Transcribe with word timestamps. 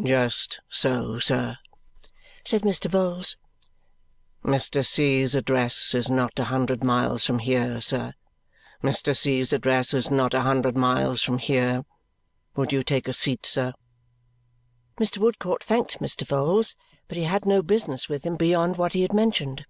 "Just 0.00 0.60
so, 0.68 1.18
sir," 1.18 1.56
said 2.44 2.62
Mr. 2.62 2.88
Vholes. 2.88 3.36
"Mr. 4.44 4.86
C.'s 4.86 5.34
address 5.34 5.92
is 5.92 6.08
not 6.08 6.38
a 6.38 6.44
hundred 6.44 6.84
miles 6.84 7.26
from 7.26 7.40
here, 7.40 7.80
sir, 7.80 8.12
Mr. 8.80 9.16
C.'s 9.16 9.52
address 9.52 9.92
is 9.92 10.08
not 10.08 10.34
a 10.34 10.42
hundred 10.42 10.76
miles 10.76 11.20
from 11.20 11.38
here. 11.38 11.84
Would 12.54 12.70
you 12.72 12.84
take 12.84 13.08
a 13.08 13.12
seat, 13.12 13.44
sir?" 13.44 13.72
Mr. 15.00 15.18
Woodcourt 15.18 15.64
thanked 15.64 15.98
Mr. 15.98 16.24
Vholes, 16.24 16.76
but 17.08 17.16
he 17.18 17.24
had 17.24 17.44
no 17.44 17.60
business 17.60 18.08
with 18.08 18.22
him 18.24 18.36
beyond 18.36 18.76
what 18.76 18.92
he 18.92 19.02
had 19.02 19.12
mentioned. 19.12 19.66